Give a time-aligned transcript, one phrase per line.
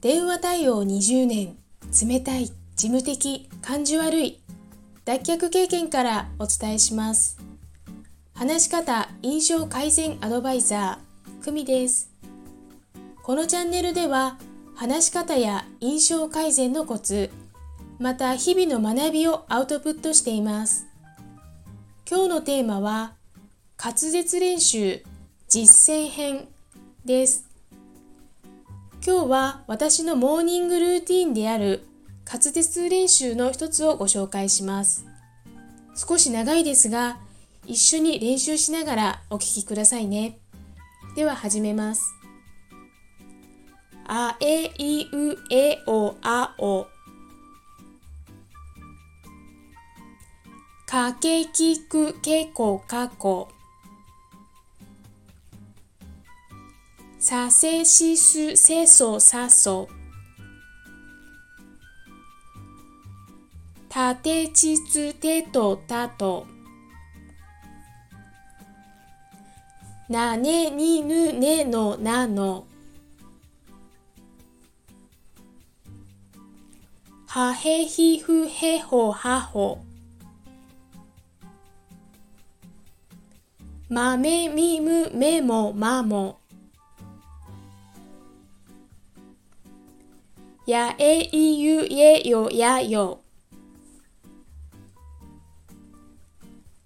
[0.00, 1.58] 電話対応20年
[2.08, 4.40] 冷たい事務的感じ悪い
[5.04, 7.38] 脱却経験からお伝えします。
[8.32, 12.10] 話し方印象改善アドバイザー久美です。
[13.22, 14.38] このチャンネルでは
[14.74, 17.30] 話し方や印象改善のコツ
[17.98, 20.86] また日々の学びをアウトプットしています。
[22.10, 23.12] 今日のテーマは
[23.76, 25.02] 滑舌練習
[25.46, 26.48] 実践編
[27.04, 27.49] です。
[29.02, 31.86] 今日は私のモーニングルーティンである
[32.30, 35.06] 滑舌練習の一つをご紹介します。
[35.96, 37.16] 少し長いですが
[37.66, 40.38] 一緒に練習しながらお聞きくださいね。
[41.16, 42.14] では始めます。
[44.06, 46.86] あえいうえおあお。
[50.86, 53.48] かけきくけこかこ。
[57.20, 59.90] させしすせそさそ。
[63.90, 66.46] たてちつてとたと。
[70.08, 72.66] なねにぬねのなの。
[77.26, 79.84] はへひふへほはほ。
[83.90, 86.39] まめみむめもまも。
[90.70, 93.22] やえいゆえよやよ。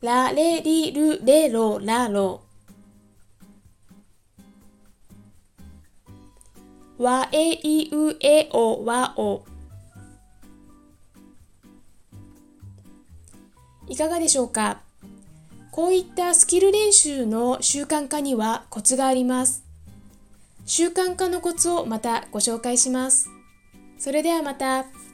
[0.00, 2.42] られりるれろらろ。
[6.96, 9.44] わえいうえおわお。
[13.88, 14.80] いかがでしょうか？
[15.72, 19.64] こういったスキル練習の習慣化にはコツがあります。
[20.66, 23.28] 習慣化のコツをまたご紹介します。
[24.02, 25.11] それではまた。